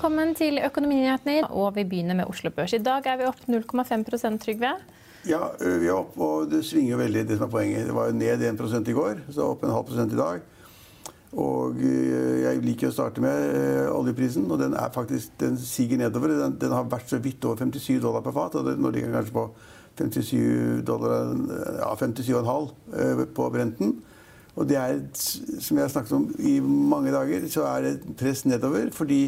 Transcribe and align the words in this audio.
Velkommen 0.00 0.30
til 0.32 0.56
Økonominyhetene, 0.64 1.50
og 1.52 1.74
vi 1.76 1.82
begynner 1.84 2.16
med 2.16 2.30
Oslo 2.30 2.48
Børs. 2.56 2.72
I 2.72 2.78
dag 2.80 3.04
er 3.04 3.18
vi 3.20 3.26
opp 3.28 3.42
0,5% 3.44 4.38
Trygve. 4.40 4.70
Ja, 5.28 5.40
vi 5.60 5.90
er 5.90 5.92
opp, 5.92 6.14
og 6.16 6.46
det 6.48 6.62
svinger 6.64 6.96
veldig. 6.96 7.26
Det 7.28 7.36
som 7.36 7.44
er 7.44 7.50
poenget. 7.52 7.84
Det 7.84 7.96
var 7.98 8.08
jo 8.08 8.14
ned 8.16 8.44
1 8.48 8.88
i 8.88 8.94
går, 8.96 9.20
så 9.28 9.50
opp 9.50 9.66
en 9.68 9.74
halv 9.74 9.84
prosent 9.90 10.14
i 10.16 10.20
dag. 10.22 10.40
Og 11.36 11.84
jeg 11.84 12.62
liker 12.64 12.88
å 12.88 12.94
starte 12.96 13.20
med 13.20 13.92
oljeprisen, 13.92 14.48
og 14.48 14.62
den 14.64 14.72
er 14.72 14.88
faktisk, 14.96 15.36
den 15.44 15.60
siger 15.60 16.00
nedover. 16.00 16.32
Den, 16.46 16.56
den 16.64 16.72
har 16.72 16.88
vært 16.88 17.12
så 17.12 17.20
vidt 17.20 17.44
over 17.44 17.60
57 17.60 18.00
dollar 18.00 18.24
per 18.24 18.38
fat, 18.40 18.56
og 18.56 18.72
nå 18.72 18.94
ligger 18.96 19.12
den 19.12 19.20
kanskje 19.20 19.36
på 19.36 19.46
57 20.00 20.80
dollar, 20.88 21.36
ja, 21.82 21.92
57,5 21.92 22.72
ø, 23.04 23.28
på 23.36 23.52
Brenten. 23.52 23.98
Og 24.56 24.64
det 24.64 24.80
er, 24.80 24.96
som 25.12 25.76
jeg 25.76 25.84
har 25.84 25.92
snakket 25.92 26.16
om 26.22 26.30
i 26.40 26.56
mange 26.64 27.12
dager, 27.12 27.50
så 27.52 27.68
er 27.76 27.90
det 27.90 28.16
press 28.16 28.46
nedover 28.48 28.88
fordi 28.96 29.26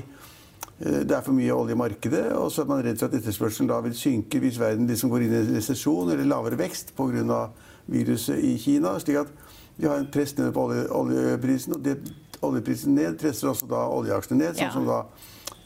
det 0.83 1.14
er 1.14 1.22
for 1.22 1.33
mye 1.36 1.55
olje 1.55 1.77
i 1.77 1.78
markedet, 1.78 2.25
og 2.34 2.48
så 2.50 2.62
er 2.64 2.70
man 2.72 2.80
redd 2.83 2.98
for 2.98 3.06
at 3.06 3.14
etterspørselen 3.20 3.69
da 3.70 3.77
vil 3.84 3.94
synke 3.94 4.41
hvis 4.42 4.58
verden 4.58 4.88
liksom 4.91 5.12
går 5.12 5.27
inn 5.27 5.34
i 5.36 5.41
en 5.42 5.52
resesjon 5.56 6.11
eller 6.11 6.27
lavere 6.27 6.58
vekst 6.58 6.94
pga. 6.98 7.44
viruset 7.86 8.38
i 8.38 8.56
Kina. 8.58 8.98
slik 8.98 9.16
at 9.16 9.30
vi 9.77 9.86
har 9.86 9.98
en 9.98 10.10
press 10.10 10.36
ned 10.38 10.53
på 10.53 10.60
olje, 10.69 10.86
oljeprisen, 10.91 11.75
og 11.75 11.84
det, 11.84 11.97
oljeprisen 12.42 12.94
ned 12.94 13.19
presser 13.19 13.48
også 13.48 13.66
da 13.66 13.86
oljeaksjene 13.91 14.38
ned, 14.38 14.55
sånn 14.55 14.66
Ja. 14.66 14.72
som 14.72 14.86
da 14.86 15.05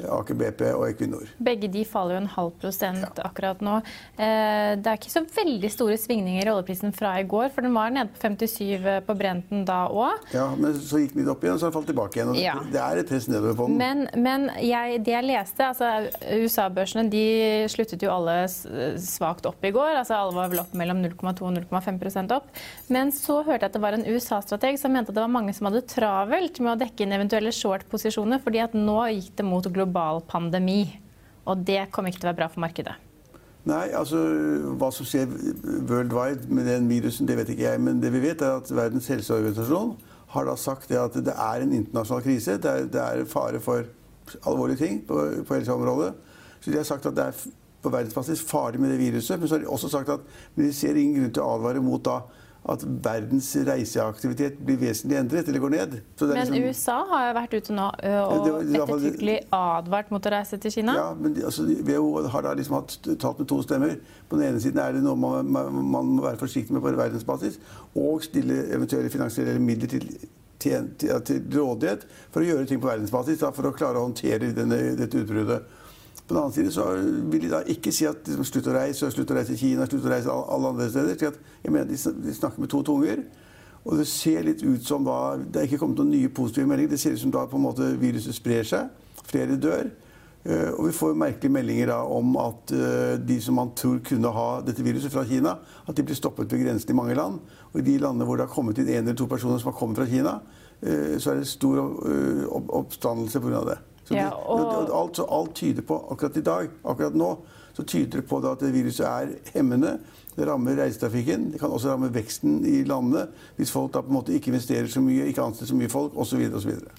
Aker 0.05 0.34
BP 0.36 0.61
og 0.75 0.84
Equinor. 0.91 1.27
Begge 1.42 1.70
de 1.72 1.84
faller 1.89 2.16
jo 2.16 2.20
en 2.25 2.28
halv 2.36 2.52
prosent 2.61 3.20
akkurat 3.25 3.61
nå. 3.64 3.78
Eh, 4.19 4.77
Det 4.77 4.86
er 4.92 4.98
ikke 4.98 5.11
så 5.12 5.22
veldig 5.25 5.70
store 5.72 5.97
svingninger 5.97 6.44
i 6.47 6.50
oljeprisen 6.53 6.92
fra 6.94 7.14
i 7.20 7.25
går, 7.25 7.48
for 7.55 7.62
den 7.62 7.72
var 7.75 7.91
nede 7.91 8.11
på 8.12 8.20
57 8.20 9.00
på 9.06 9.16
Brenten 9.16 9.64
da 9.64 9.86
òg. 9.88 10.20
Ja, 10.34 10.50
Men 10.56 10.75
så 10.75 11.00
gikk 11.00 11.14
den 11.14 11.25
litt 11.25 11.33
opp 11.33 11.42
igjen, 11.42 11.55
og 11.55 11.61
så 11.61 11.66
har 11.66 11.72
den 11.72 11.78
falt 11.80 11.88
tilbake 11.88 12.20
igjen. 12.20 12.28
og 12.28 12.36
Ja. 12.36 12.55
Det 12.72 12.80
er 12.83 12.98
et 12.98 13.08
press 13.08 13.28
nedover 13.28 13.55
på 13.56 13.66
den. 13.69 13.78
Men, 13.78 14.09
men 14.21 14.50
jeg, 14.60 15.00
det 15.04 15.15
jeg 15.16 15.25
leste, 15.25 15.65
altså 15.65 16.10
USA-børsene 16.44 17.09
de 17.10 17.25
sluttet 17.72 18.03
jo 18.04 18.10
alle 18.12 18.37
svakt 19.00 19.47
opp 19.48 19.65
i 19.65 19.71
går. 19.72 19.97
altså 20.03 20.15
Alle 20.21 20.34
var 20.37 20.53
vel 20.53 20.60
opp 20.60 20.75
mellom 20.75 21.00
0,2 21.03 21.41
og 21.41 21.56
0,5% 21.56 22.37
opp. 22.37 22.53
Men 22.92 23.10
så 23.12 23.41
hørte 23.47 23.65
jeg 23.65 23.71
at 23.71 23.72
det 23.78 23.82
var 23.82 23.97
en 23.97 24.04
USA-strateg 24.06 24.78
som 24.78 24.92
mente 24.92 25.09
at 25.10 25.16
det 25.16 25.25
var 25.25 25.32
mange 25.32 25.54
som 25.56 25.71
hadde 25.71 25.87
travelt 25.88 26.60
med 26.60 26.75
å 26.76 26.78
dekke 26.84 27.03
inn 27.06 27.16
eventuelle 27.16 27.50
short-posisjoner, 27.54 28.42
fordi 28.44 28.60
at 28.60 28.75
nå 28.76 29.00
gikk 29.16 29.32
det 29.41 29.44
mot 29.47 29.65
global 29.65 29.85
pandemi. 29.94 30.84
Og 31.47 31.62
det 31.66 31.91
kommer 31.92 32.10
ikke 32.10 32.24
til 32.24 32.28
å 32.28 32.32
være 32.32 32.41
bra 32.41 32.48
for 32.52 32.64
markedet. 32.64 32.97
Nei, 33.66 33.88
altså 33.98 34.20
Hva 34.78 34.92
som 34.94 35.06
skjer 35.08 35.30
worldwide 35.88 36.47
med 36.54 36.69
den 36.70 36.86
virusen, 36.91 37.26
det 37.26 37.36
vet 37.41 37.50
ikke 37.50 37.66
jeg. 37.66 37.82
Men 37.82 38.00
det 38.02 38.12
vi 38.14 38.22
vet, 38.22 38.42
er 38.42 38.60
at 38.60 38.70
Verdens 38.70 39.08
helseorganisasjon 39.10 39.97
har 40.34 40.47
da 40.47 40.56
sagt 40.58 40.91
det 40.91 40.98
at 41.00 41.14
det 41.26 41.34
er 41.34 41.62
en 41.62 41.74
internasjonal 41.74 42.22
krise. 42.22 42.58
Det 42.62 42.70
er, 42.70 42.88
det 42.91 43.02
er 43.02 43.28
fare 43.30 43.60
for 43.62 43.86
alvorlige 44.47 44.82
ting 44.82 45.00
på, 45.06 45.20
på 45.47 45.58
helseområdet. 45.58 46.12
Så 46.60 46.70
de 46.70 46.78
har 46.78 46.86
sagt 46.86 47.06
at 47.06 47.16
det 47.16 47.28
er 47.30 47.44
på 47.82 47.92
verdensbasis 47.94 48.42
farlig 48.47 48.80
med 48.82 48.91
det 48.94 48.98
viruset. 48.98 49.38
Men 49.38 49.48
så 49.48 49.54
har 49.54 49.64
de 49.64 49.70
også 49.70 49.91
sagt 49.92 50.14
at 50.14 50.20
de 50.56 50.72
ser 50.74 50.98
ingen 50.98 51.20
grunn 51.20 51.34
til 51.34 51.44
å 51.44 51.53
advare 51.56 51.82
mot 51.82 52.03
da 52.06 52.20
at 52.69 52.82
verdens 52.82 53.49
reiseaktivitet 53.66 54.59
blir 54.66 54.78
vesentlig 54.81 55.19
endret 55.21 55.49
eller 55.49 55.62
går 55.62 55.71
ned. 55.71 55.93
Men 56.21 56.31
liksom- 56.37 56.65
USA 56.65 56.97
har 57.10 57.27
jo 57.28 57.34
vært 57.38 57.54
ute 57.54 57.72
nå 57.77 57.87
og 57.87 58.49
ettertrykkelig 58.65 59.37
advart 59.53 60.10
mot 60.10 60.27
å 60.27 60.32
reise 60.34 60.59
til 60.59 60.72
Kina. 60.72 60.94
Ja, 60.94 61.15
men 61.15 61.37
altså, 61.44 61.62
WHO 61.62 62.27
har 62.28 62.43
da 62.43 62.54
liksom 62.54 62.75
hatt 62.75 62.99
talt 63.19 63.38
med 63.38 63.49
to 63.49 63.62
stemmer. 63.62 63.97
På 64.28 64.37
den 64.37 64.49
ene 64.49 64.60
siden 64.60 64.78
er 64.82 64.93
det 64.93 65.03
noe 65.03 65.15
man, 65.16 65.47
man, 65.47 65.72
man 65.72 66.06
må 66.16 66.22
være 66.22 66.41
forsiktig 66.43 66.75
med 66.75 66.82
på 66.82 66.97
verdensbasis, 66.97 67.59
og 67.94 68.22
stille 68.22 68.66
eventuelle 68.75 69.10
finansielle 69.10 69.59
midler 69.60 69.88
til, 69.88 70.09
til, 70.59 70.91
til, 70.98 71.21
til 71.22 71.43
rådighet 71.54 72.06
for 72.33 72.41
å 72.41 72.48
gjøre 72.50 72.66
ting 72.66 72.81
på 72.83 72.91
verdensbasis, 72.91 73.38
da, 73.38 73.53
for 73.54 73.71
å 73.71 73.75
klare 73.77 74.00
å 74.00 74.09
håndtere 74.09 74.53
denne, 74.56 74.97
dette 74.98 75.22
utbruddet. 75.22 75.62
På 76.26 76.34
den 76.34 76.42
annen 76.42 76.53
side 76.56 76.72
så 76.75 76.84
vil 77.31 77.41
de 77.44 77.48
da 77.53 77.60
ikke 77.70 77.92
si 77.94 78.06
at 78.09 78.26
liksom, 78.26 78.44
slutt 78.48 78.66
å 78.66 78.72
reise, 78.75 79.10
slutt 79.14 79.31
å 79.31 79.34
reise 79.37 79.53
til 79.54 79.60
Kina, 79.60 79.87
slutt 79.87 80.06
å 80.09 80.10
reise 80.10 80.31
alle, 80.32 80.69
andre 80.72 80.88
steder. 80.91 81.37
jeg 81.62 81.72
mener 81.72 81.87
de, 81.87 82.34
snakker 82.34 82.60
med 82.60 82.69
to 82.72 82.82
tunger. 82.82 83.22
Og 83.87 84.00
det 84.00 84.06
ser 84.10 84.42
litt 84.42 84.65
ut 84.66 84.82
som 84.82 85.04
da 85.06 85.36
Det 85.38 85.60
er 85.60 85.69
ikke 85.69 85.78
kommet 85.78 86.00
noen 86.00 86.10
nye 86.10 86.28
positive 86.28 86.66
meldinger. 86.66 86.91
Det 86.91 86.98
ser 87.00 87.12
ut 87.15 87.20
som 87.22 87.31
da 87.31 87.44
på 87.47 87.56
en 87.56 87.62
måte 87.62 87.92
viruset 88.00 88.34
sprer 88.34 88.66
seg. 88.66 88.88
Flere 89.31 89.54
dør. 89.56 89.92
Eh, 90.42 90.72
Og 90.75 90.88
vi 90.88 90.92
får 90.98 91.15
merkelige 91.15 91.53
meldinger 91.54 91.86
da 91.92 92.00
om 92.03 92.34
at 92.42 92.72
eh, 92.75 93.15
de 93.22 93.38
som 93.41 93.54
man 93.54 93.70
tror 93.78 94.03
kunne 94.03 94.32
ha 94.34 94.60
dette 94.66 94.82
viruset 94.82 95.12
fra 95.12 95.22
Kina, 95.25 95.59
at 95.86 95.94
de 95.94 96.03
blir 96.03 96.19
stoppet 96.19 96.50
ved 96.50 96.65
grensen 96.65 96.91
i 96.91 96.98
mange 96.98 97.15
land. 97.15 97.38
Og 97.72 97.78
i 97.78 97.86
de 97.86 97.98
landene 98.03 98.26
hvor 98.26 98.36
det 98.36 98.48
har 98.48 98.54
kommet 98.54 98.78
inn 98.82 98.88
en 98.91 99.04
eller 99.06 99.15
to 99.15 99.26
personer 99.31 99.59
som 99.62 99.70
har 99.70 99.78
kommet 99.78 100.03
fra 100.03 100.06
Kina, 100.10 100.41
eh, 100.82 101.19
så 101.22 101.31
er 101.31 101.38
det 101.44 101.47
stor 101.47 101.78
opp- 101.78 102.70
oppstandelse 102.82 103.38
pga. 103.41 103.65
det. 103.70 103.78
Så 104.06 104.15
Ja, 104.15 104.31
det, 104.31 104.34
og- 104.47 104.67
og 104.91 104.91
alt, 105.00 105.17
så 105.19 105.25
alt 105.28 105.55
tyder 105.59 105.83
på, 105.83 105.97
akkurat 106.12 106.37
i 106.37 106.41
dag, 106.47 106.69
akkurat 106.84 107.15
nå, 107.19 107.31
så 107.75 107.83
tyder 107.84 108.21
det 108.22 108.28
på 108.28 108.39
at 108.47 108.61
det 108.62 108.72
viruset 108.72 109.05
er 109.06 109.33
hemmende. 109.53 109.99
Det 110.37 110.47
rammer 110.47 110.77
reisetrafikken. 110.77 111.50
Det 111.53 111.59
kan 111.61 111.71
også 111.72 111.91
ramme 111.94 112.11
veksten 112.12 112.59
i 112.69 112.84
landet 112.84 113.31
hvis 113.56 113.71
folk 113.72 113.93
da 113.93 114.03
på 114.03 114.09
en 114.12 114.15
måte 114.19 114.33
ikke 114.37 114.49
investerer 114.53 114.87
så 114.87 115.00
mye, 115.00 115.27
ikke 115.31 115.43
ansetter 115.43 115.66
så 115.72 115.77
mye 115.77 115.89
folk 115.91 116.12
osv. 116.16 116.45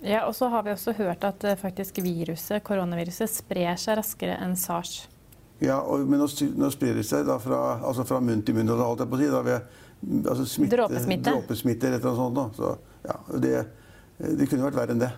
Ja, 0.03 0.25
og 0.28 0.34
så 0.35 0.50
har 0.50 0.63
vi 0.63 0.72
også 0.73 0.94
hørt 0.97 1.23
at 1.23 1.44
eh, 1.46 1.56
faktisk 1.56 2.01
viruset, 2.01 2.63
koronaviruset 2.63 3.29
sprer 3.29 3.78
seg 3.78 3.97
raskere 4.01 4.38
enn 4.41 4.56
sars. 4.57 5.07
Ja, 5.62 5.79
og, 5.81 6.03
men 6.07 6.19
nå, 6.19 6.28
nå 6.57 6.69
sprer 6.73 6.94
det 6.97 7.06
seg 7.06 7.25
da 7.25 7.38
fra, 7.41 7.79
altså 7.81 8.03
fra 8.06 8.19
munn 8.22 8.41
til 8.46 8.56
munn, 8.57 8.67
holdt 8.67 9.00
jeg 9.06 9.09
på 9.09 9.16
å 9.17 9.22
si, 9.22 9.29
da 9.34 9.41
ved 9.41 9.62
altså 10.28 10.46
smitte, 10.46 10.78
Dråpesmitte. 10.78 11.88
eller 11.88 11.97
annet 11.97 12.17
sånt. 12.17 12.35
Da. 12.35 12.50
Så, 12.57 12.78
ja, 13.06 13.40
det, 13.40 13.66
det 14.38 14.50
kunne 14.50 14.67
vært 14.67 14.75
verre 14.81 14.91
enn 14.97 15.00
det. 15.01 15.13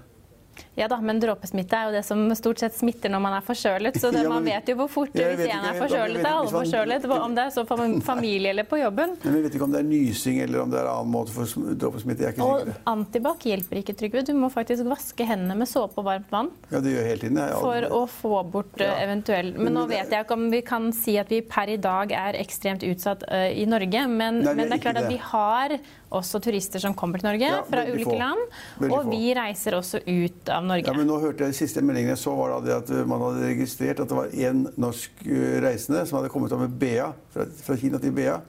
Ja 0.79 0.87
da, 0.87 0.97
men 1.03 1.19
dråpesmitte 1.19 1.75
er 1.75 1.89
jo 1.89 1.95
det 1.97 2.03
som 2.07 2.21
stort 2.39 2.61
sett 2.63 2.75
smitter 2.77 3.11
når 3.11 3.21
man 3.25 3.33
er 3.37 3.43
forkjølet. 3.45 3.97
Så 3.99 4.11
det, 4.15 4.23
Ja, 4.23 4.29
man 4.31 4.45
vet 4.47 4.69
jo 4.71 4.75
hvor 4.79 4.87
fort 4.93 5.15
Ja, 5.19 5.27
hvis 5.35 5.49
en 5.51 5.65
er 5.67 5.75
forkjølet, 5.79 6.21
er 6.23 6.31
alle 6.31 6.53
forkjølet. 6.53 7.07
Om 7.19 7.35
det 7.35 7.43
er 7.49 7.53
så 7.57 7.65
for 7.67 7.83
familie 8.11 8.53
eller 8.53 8.67
på 8.69 8.79
jobben. 8.79 9.17
Men 9.23 9.35
vi 9.37 9.41
vet 9.45 9.57
ikke 9.59 9.67
om 9.67 9.73
det 9.75 9.81
er 9.83 9.89
nysing 9.89 10.39
eller 10.45 10.63
om 10.63 10.71
det 10.71 10.79
er 10.79 10.87
annen 10.91 11.11
måte 11.13 11.35
for 11.35 11.45
dråpesmitte. 11.75 12.23
Jeg 12.23 12.31
er 12.31 12.37
ikke 12.37 12.47
Og 12.47 12.63
sikker. 12.63 12.79
antibac 12.93 13.45
hjelper 13.51 13.81
ikke, 13.83 13.97
Trygve. 13.99 14.23
Du 14.29 14.33
må 14.39 14.49
faktisk 14.53 14.87
vaske 14.87 15.27
hendene 15.27 15.57
med 15.59 15.67
såpe 15.69 15.99
og 15.99 16.07
varmt 16.07 16.31
vann 16.31 16.49
Ja, 16.71 16.79
det 16.79 16.95
gjør 16.95 17.09
hele 17.11 17.23
tiden. 17.25 17.41
Jeg, 17.43 17.59
for 17.59 17.89
å 17.99 18.03
få 18.09 18.43
bort 18.55 18.79
eh, 18.79 18.87
Ja. 18.87 18.95
eventuell 19.05 19.51
Men 19.59 19.73
nå 19.75 19.83
vet 19.89 20.09
jeg 20.13 20.23
ikke 20.25 20.37
om 20.39 20.47
vi 20.53 20.61
kan 20.65 20.89
si 20.95 21.17
at 21.19 21.29
vi 21.33 21.41
per 21.45 21.69
i 21.73 21.77
dag 21.81 22.11
er 22.15 22.37
ekstremt 22.39 22.83
utsatt 22.87 23.25
uh, 23.27 23.49
i 23.51 23.65
Norge. 23.69 24.05
Men, 24.07 24.39
Nei, 24.45 24.53
men 24.55 24.69
det 24.71 24.79
er 24.79 24.83
klart 24.87 25.01
at 25.03 25.09
vi 25.11 25.19
har 25.21 25.75
også 26.15 26.39
turister 26.41 26.81
som 26.81 26.95
kommer 26.97 27.21
til 27.21 27.27
Norge 27.29 27.49
Ja, 27.51 27.59
fra 27.69 27.83
ulike 27.85 28.07
få. 28.09 28.17
land. 28.17 28.45
Veldig 28.79 28.93
Og 28.95 29.03
få. 29.05 29.11
vi 29.11 29.33
reiser 29.37 29.75
også 29.77 29.99
ut 30.07 30.49
av 30.55 30.63
Norge. 30.69 30.87
Ja, 30.87 30.95
men 30.95 31.09
nå 31.09 31.17
hørte 31.21 31.47
jeg 31.47 31.57
Siste 31.57 31.83
meldingen 31.85 32.13
jeg 32.13 32.21
så, 32.21 32.33
var 32.37 32.55
det 32.65 32.75
at 32.75 32.93
uh, 32.93 33.03
man 33.09 33.21
hadde 33.25 33.49
registrert 33.49 34.01
at 34.03 34.11
det 34.11 34.17
var 34.17 34.33
én 34.33 34.65
norsk 34.79 35.23
uh, 35.25 35.59
reisende 35.65 36.05
som 36.07 36.19
hadde 36.19 36.31
kommet 36.33 36.55
med 36.61 36.77
BA, 36.81 37.11
fra, 37.33 37.47
fra 37.65 37.77
Kina 37.79 38.01
til 38.01 38.15
BA. 38.15 38.39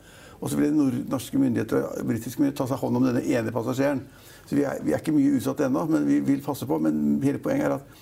Og 0.40 0.48
så 0.48 0.56
ville 0.56 0.90
norske 1.10 1.38
myndigheter 1.38 1.82
og 1.84 2.06
britiske 2.08 2.40
myndigheter 2.40 2.62
ta 2.62 2.68
seg 2.70 2.80
hånd 2.80 2.96
om 2.96 3.08
denne 3.10 3.24
ene 3.28 3.52
passasjeren. 3.52 4.00
Så 4.48 4.56
vi 4.56 4.64
er, 4.64 4.78
vi 4.82 4.94
er 4.94 5.02
ikke 5.02 5.12
mye 5.14 5.34
utsatt 5.36 5.60
ennå, 5.66 5.84
men 5.90 6.06
vi 6.08 6.20
vil 6.24 6.40
passe 6.44 6.66
på. 6.66 6.78
Men 6.80 7.20
hele 7.24 7.42
poenget 7.42 7.68
er 7.68 7.76
at 7.76 7.98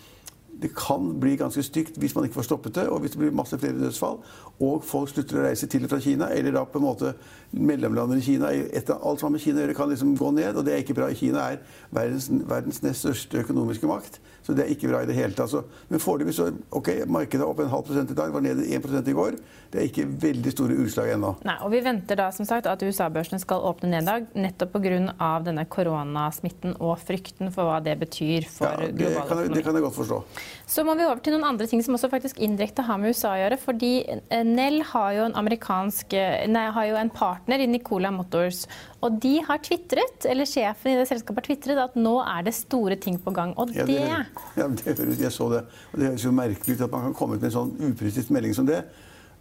det 0.62 0.72
kan 0.74 1.12
bli 1.20 1.36
ganske 1.38 1.62
stygt 1.62 1.98
hvis 2.02 2.14
man 2.16 2.26
ikke 2.26 2.40
får 2.40 2.48
stoppet 2.48 2.74
det, 2.74 2.88
og 2.90 3.02
hvis 3.02 3.14
det 3.14 3.20
blir 3.20 3.34
masse 3.36 3.58
flere 3.58 3.78
dødsfall, 3.78 4.18
og 4.58 4.82
folk 4.84 5.12
slutter 5.12 5.38
å 5.38 5.44
reise 5.46 5.68
til 5.70 5.84
og 5.86 5.92
fra 5.92 6.00
Kina, 6.02 6.30
eller 6.34 6.56
da 6.56 6.64
på 6.66 6.80
en 6.80 6.86
måte 6.88 7.12
mellomlandet 7.52 8.18
i 8.18 8.24
Kina 8.26 8.50
etter 8.52 8.98
Alt 8.98 9.20
som 9.22 9.28
har 9.28 9.36
med 9.36 9.44
Kina 9.44 9.60
å 9.60 9.64
gjøre, 9.64 9.76
kan 9.78 9.92
liksom 9.92 10.16
gå 10.18 10.32
ned, 10.34 10.58
og 10.58 10.66
det 10.66 10.74
er 10.74 10.82
ikke 10.82 10.96
bra. 10.98 11.12
Kina 11.14 11.44
er 11.52 11.60
verdens, 11.94 12.26
verdens 12.50 12.82
nest 12.82 13.04
største 13.04 13.44
økonomiske 13.44 13.86
makt, 13.88 14.18
så 14.42 14.56
det 14.56 14.64
er 14.64 14.72
ikke 14.74 14.90
bra 14.90 15.04
i 15.04 15.08
det 15.08 15.14
hele 15.16 15.36
tatt. 15.36 15.52
Så, 15.52 15.62
men 15.92 16.02
foreløpig 16.02 16.34
så 16.34 16.50
ok, 16.74 16.90
markedet 17.06 17.44
er 17.44 17.48
opp 17.52 17.62
en 17.62 17.70
halv 17.72 17.86
prosent 17.86 18.10
i 18.10 18.18
dag, 18.18 18.34
var 18.34 18.44
nede 18.44 18.66
1 18.66 19.08
i 19.08 19.16
går. 19.16 19.38
Det 19.70 19.80
er 19.82 19.88
ikke 19.90 20.06
veldig 20.24 20.52
store 20.54 20.78
utslag 20.82 21.12
ennå. 21.14 21.34
Nei, 21.46 21.58
og 21.62 21.72
Vi 21.74 21.82
venter 21.84 22.18
da 22.18 22.30
som 22.34 22.48
sagt 22.48 22.66
at 22.66 22.82
USA-børsene 22.82 23.38
skal 23.42 23.62
åpne 23.68 23.92
ned 23.92 24.02
i 24.02 24.08
dag, 24.08 24.28
nettopp 24.34 24.74
pga. 24.74 25.34
denne 25.44 25.64
koronasmitten 25.68 26.76
og 26.80 26.98
frykten 26.98 27.52
for 27.52 27.68
hva 27.68 27.78
det 27.84 27.98
betyr 28.00 28.48
for 28.48 28.66
Ja, 28.66 28.86
det, 28.86 28.96
global 28.96 29.26
økonomi. 29.26 29.54
det 29.54 29.64
kan 29.64 29.74
jeg 29.76 29.84
godt 29.84 29.98
forstå. 30.00 30.22
Så 30.68 30.84
må 30.86 30.94
vi 30.98 31.06
over 31.06 31.20
til 31.24 31.34
noen 31.34 31.46
andre 31.50 31.66
ting 31.70 31.82
som 31.84 31.96
også 31.96 32.10
faktisk 32.12 32.40
indirekte 32.44 32.84
har 32.86 33.00
med 33.00 33.14
USA 33.14 33.32
å 33.34 33.40
gjøre. 33.40 33.58
fordi 33.62 33.92
eh, 34.08 34.44
Nell 34.46 34.82
har 34.90 35.14
jo 35.16 35.26
en 35.28 35.36
eh, 35.36 36.46
Nei, 36.48 36.66
har 36.74 36.86
jo 36.88 36.98
en 37.00 37.10
partner 37.10 37.64
i 37.64 37.66
Nicola 37.70 38.10
Motors. 38.14 38.66
Og 39.00 39.18
de 39.22 39.38
har 39.46 39.60
tvitret, 39.62 40.26
eller 40.26 40.48
sjefen 40.48 40.92
i 40.92 40.96
det 40.98 41.08
selskapet 41.08 41.42
har 41.42 41.48
tvitret, 41.48 41.82
at 41.82 41.98
nå 41.98 42.18
er 42.24 42.46
det 42.46 42.54
store 42.54 42.96
ting 42.96 43.18
på 43.22 43.34
gang. 43.34 43.54
Og 43.56 43.72
det, 43.72 43.86
ja, 43.98 44.22
det 44.56 44.96
høres, 44.98 45.20
jeg 45.20 45.32
så 45.32 45.50
det. 45.52 45.64
Og 45.92 46.00
det 46.00 46.10
høres 46.10 46.24
jo 46.24 46.34
merkelig 46.34 46.78
ut 46.78 46.86
at 46.88 46.94
man 46.96 47.08
kan 47.08 47.18
komme 47.18 47.36
ut 47.36 47.42
med 47.42 47.50
en 47.52 47.58
sånn 47.58 47.92
upresis 47.92 48.32
melding 48.34 48.56
som 48.56 48.66
det. 48.68 48.82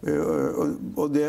Uh, 0.05 0.77
og, 0.93 1.07
det, 1.09 1.25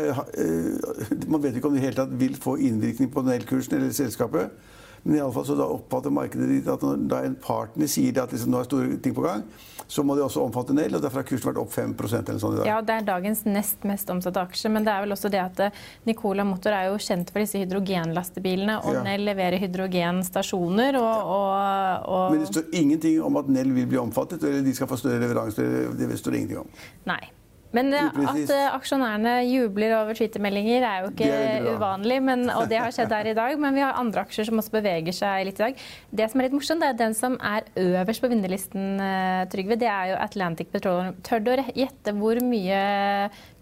man 1.25 1.41
vet 1.41 1.55
ikke 1.57 1.71
om 1.71 1.73
det 1.73 1.81
i 1.81 1.87
hele 1.87 1.97
tatt 1.97 2.11
vil 2.19 2.35
få 2.37 2.59
innvirkning 2.61 3.09
på 3.09 3.23
Nell-kursen 3.25 3.79
eller 3.79 3.95
selskapet. 3.97 4.53
Men 5.03 5.15
i 5.15 5.19
alle 5.23 5.33
fall 5.33 5.45
så 5.47 5.55
da 5.57 5.67
oppfatter 5.71 6.13
markedet 6.13 6.49
ditt 6.49 6.67
at 6.71 6.83
når 6.85 7.03
da 7.11 7.23
en 7.25 7.35
partner 7.39 7.87
sier 7.89 8.15
det 8.15 8.23
at 8.23 8.33
liksom 8.35 8.51
nå 8.53 8.61
er 8.61 8.67
store 8.67 8.97
ting 9.03 9.15
på 9.15 9.23
gang, 9.25 9.43
så 9.89 10.03
må 10.05 10.13
det 10.17 10.21
også 10.25 10.43
omfatte 10.43 10.75
Nell. 10.75 10.93
Og 10.95 11.01
derfor 11.01 11.23
har 11.23 11.27
kursen 11.29 11.49
vært 11.49 11.61
opp 11.63 11.71
5 11.73 11.95
eller 11.97 12.41
sånn 12.41 12.57
i 12.57 12.59
dag. 12.59 12.67
ja, 12.69 12.81
det 12.85 12.97
er 12.99 13.07
dagens 13.07 13.45
nest 13.47 13.87
mest 13.89 14.09
omsatte 14.13 14.41
aksje, 14.43 14.69
men 14.69 14.85
det 14.85 14.93
er 14.93 15.05
vel 15.05 15.15
også 15.15 15.31
det 15.33 15.41
at 15.41 15.63
eh, 15.65 15.79
Nicola 16.05 16.45
Motor 16.45 16.75
er 16.77 16.89
jo 16.91 16.99
kjent 17.01 17.31
for 17.33 17.41
disse 17.41 17.57
hydrogenlastebilene, 17.63 18.79
og 18.83 18.93
Ja. 18.99 19.03
Nell 19.07 19.25
leverer 19.25 19.57
hydrogenstasjoner 19.61 20.99
og, 20.99 21.33
og, 21.33 22.07
og 22.09 22.31
Men 22.35 22.43
det 22.45 22.51
står 22.51 22.69
ingenting 22.73 23.21
om 23.23 23.37
at 23.41 23.49
Nell 23.49 23.73
vil 23.73 23.87
bli 23.89 23.97
omfattet, 24.01 24.43
eller 24.43 24.61
de 24.65 24.75
skal 24.75 24.87
få 24.91 24.97
større 24.99 25.21
leveranser. 25.23 25.89
Det 25.97 26.19
står 26.19 26.31
det 26.31 26.43
ingenting 26.43 26.63
om. 26.65 26.71
Nei. 27.09 27.21
Men 27.75 27.91
eh, 27.93 28.07
at 28.31 28.51
eh, 28.53 28.67
aksjonærene 28.73 29.33
jubler 29.45 29.93
over 29.99 30.17
Twitter-meldinger 30.17 30.85
er 30.85 31.03
jo 31.03 31.11
ikke 31.11 31.27
Det 31.29 31.75
uvanlig, 31.75 32.17
men, 32.25 32.47
og 32.53 32.65
det 32.71 32.79
har 32.81 32.93
skjedd 32.95 33.13
her 33.13 33.29
i 33.29 33.35
dag. 33.37 33.59
Men 33.61 33.77
vi 33.77 33.83
har 33.85 33.99
andre 33.99 34.23
aksjer 34.25 34.49
som 34.49 34.61
også 34.61 34.73
beveger 34.79 35.15
seg 35.15 35.45
litt 35.49 35.61
i 35.61 35.67
dag. 35.67 35.83
Det 36.21 36.29
som 36.31 36.41
er 36.41 36.49
litt 36.49 36.57
morsomt, 36.57 36.85
er 36.85 36.97
den 36.97 37.13
som 37.17 37.37
er 37.37 37.69
øverst 37.79 38.25
på 38.25 38.31
vinnerlisten, 38.31 38.89
eh, 39.05 39.43
Trygve. 39.53 39.77
Det 39.79 39.91
er 39.91 40.13
jo 40.13 40.17
Atlantic 40.23 40.73
Petroleum. 40.73 41.19
Tør 41.25 41.45
du 41.45 41.53
å 41.53 41.59
gjette 41.77 42.15
hvor 42.17 42.41
mye 42.41 42.81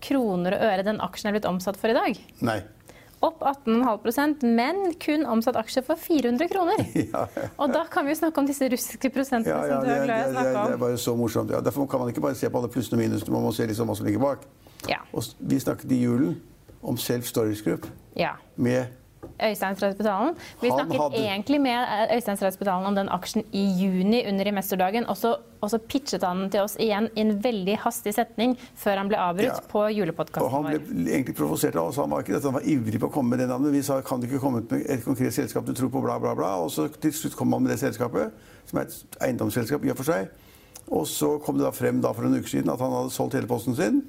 kroner 0.04 0.56
og 0.56 0.66
øre 0.72 0.88
den 0.88 1.04
aksjen 1.04 1.32
er 1.32 1.38
blitt 1.38 1.50
omsatt 1.50 1.80
for 1.80 1.92
i 1.92 1.98
dag? 1.98 2.26
Nei. 2.48 2.62
Opp 3.26 3.42
18,5% 3.42 4.44
men 4.46 4.94
kun 5.02 5.24
omsatt 5.26 5.56
aksje 5.58 5.82
for 5.86 5.98
400 5.98 6.50
kroner. 6.52 6.84
Ja, 7.08 7.24
Og 7.58 7.72
da 7.74 7.86
kan 7.90 8.06
vi 8.06 8.14
jo 8.14 8.20
snakke 8.20 8.42
om 8.42 8.46
disse 8.50 8.68
russiske 8.70 9.10
prosentene 9.10 9.56
Ja, 9.56 9.64
som 9.80 9.88
du 9.88 9.90
er 9.90 10.04
glad 10.06 10.20
i 10.20 10.28
å 10.28 10.34
snakke 10.36 10.54
om. 10.54 10.68
det 10.68 10.76
er 10.78 10.84
bare 10.84 11.00
så 11.02 11.16
morsomt. 11.18 11.52
Ja, 11.52 11.62
derfor 11.66 11.88
kan 11.90 12.04
man 12.04 12.12
ikke 12.14 12.22
bare 12.22 12.38
se 12.38 12.50
på 12.50 12.62
alle 12.62 12.70
plussene 12.70 13.00
og 13.00 13.04
minusene, 13.06 13.34
man 13.34 13.48
må 13.48 13.54
se 13.58 13.66
liksom 13.70 13.90
hva 13.90 13.96
som 13.98 14.06
ligger 14.06 14.22
bak. 14.22 14.46
Ja. 14.90 15.00
Og 15.14 15.26
vi 15.40 15.60
snakket 15.60 15.92
i 15.98 16.02
julen 16.04 16.38
om 16.86 16.98
Self 17.02 17.26
Storage 17.26 17.64
Group 17.66 17.88
ja. 18.16 18.36
med 18.56 18.86
Øystein 19.44 19.76
Strausbetalen. 19.76 20.36
Vi 20.62 20.70
Han 20.70 20.80
snakket 20.80 21.02
hadde- 21.02 21.18
egentlig 21.28 21.62
med 21.62 21.78
Øysteinsrettspitalen 21.78 22.16
Øystein 22.18 22.38
Strausbetalen 22.38 22.86
om 22.88 22.96
den 22.96 23.10
aksjen 23.10 23.44
i 23.54 23.64
juni 23.82 24.24
under 24.30 24.46
investordagen, 24.48 25.06
og 25.10 25.18
så, 25.18 25.36
og 25.62 25.70
så 25.70 25.78
pitchet 25.78 26.24
han 26.24 26.38
den 26.42 26.50
til 26.50 26.62
oss 26.62 26.76
igjen 26.80 27.10
i 27.16 27.22
en 27.22 27.40
veldig 27.44 27.78
hastig 27.84 28.14
setning 28.16 28.58
før 28.76 28.98
han 28.98 29.08
ble 29.10 29.18
avbrutt 29.18 29.44
Ja. 29.46 29.60
på 29.70 29.86
julepodkasten 29.94 30.42
vår. 30.42 30.50
han 30.52 30.64
ble 30.64 31.12
egentlig 31.14 31.36
provosert 31.36 31.76
av 31.76 31.88
oss. 31.88 31.96
Han 31.98 32.10
var 32.10 32.22
ikke 32.24 32.34
dette, 32.34 32.44
han 32.44 32.54
var 32.54 32.62
ivrig 32.66 33.00
på 33.00 33.10
å 33.10 33.12
komme 33.14 33.30
med 33.30 33.40
det 33.40 33.48
navnet. 33.50 33.72
Vi 33.72 33.82
sa 33.82 34.02
kan 34.02 34.20
du 34.20 34.28
ikke 34.28 34.40
komme 34.40 34.58
ut 34.64 34.72
med 34.72 34.90
et 34.90 35.04
konkret 35.06 35.34
selskap 35.34 35.66
du 35.66 35.74
tror 35.74 35.90
på, 35.90 36.02
bla, 36.02 36.18
bla, 36.20 36.34
bla. 36.36 36.56
Og 36.64 36.70
så 36.72 36.88
til 37.00 37.12
slutt 37.12 37.36
kom 37.36 37.52
han 37.54 37.64
med 37.64 37.72
det 37.72 37.80
selskapet, 37.80 38.32
som 38.66 38.80
er 38.80 38.84
et 38.84 39.06
eiendomsselskap 39.22 39.86
i 39.86 39.90
og 39.92 39.98
for 39.98 40.04
seg. 40.04 40.28
Og 40.90 41.06
så 41.06 41.38
kom 41.44 41.58
det 41.58 41.66
da 41.66 41.72
frem 41.72 42.02
da 42.02 42.12
for 42.14 42.24
en 42.24 42.36
uke 42.40 42.48
siden 42.50 42.70
at 42.72 42.80
han 42.80 42.92
hadde 42.92 43.12
solgt 43.12 43.34
hele 43.34 43.48
posten 43.48 43.76
sin. 43.76 44.02